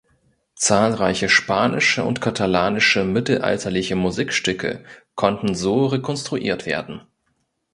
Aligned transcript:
Zahlreiche 0.55 1.29
spanische 1.29 2.03
und 2.03 2.21
katalanische 2.21 3.03
mittelalterliche 3.03 3.95
Musikstücke 3.95 4.83
konnten 5.13 5.53
so 5.53 5.85
rekonstruiert 5.85 6.65
werden. 6.65 7.01